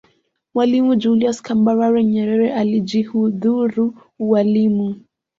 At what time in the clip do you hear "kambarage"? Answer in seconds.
1.41-2.03